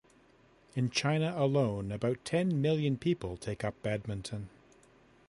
[0.75, 4.49] In China alone about ten million people take up badminton.